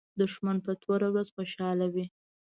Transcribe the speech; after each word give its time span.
دښمن 0.21 0.57
په 0.65 0.71
توره 0.81 1.07
ورځ 1.11 1.27
خوشاله 1.35 1.87
وي 1.93 2.05